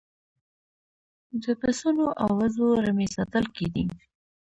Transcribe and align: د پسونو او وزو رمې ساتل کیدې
د 1.43 1.45
پسونو 1.61 2.05
او 2.21 2.29
وزو 2.39 2.67
رمې 2.85 3.07
ساتل 3.15 3.45
کیدې 3.55 3.85